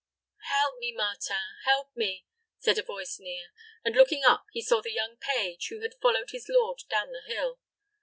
"Help 0.49 0.79
me, 0.79 0.91
Martin! 0.93 1.57
help 1.63 1.95
me!" 1.95 2.25
said 2.57 2.79
a 2.79 2.81
voice 2.81 3.19
near; 3.19 3.49
and 3.85 3.95
looking 3.95 4.23
up, 4.23 4.45
he 4.51 4.59
saw 4.59 4.81
the 4.81 4.91
young 4.91 5.15
page, 5.15 5.67
who 5.67 5.81
had 5.81 5.93
followed 6.01 6.31
his 6.31 6.49
lord 6.49 6.81
down 6.89 7.11
the 7.11 7.21
hill. 7.27 7.59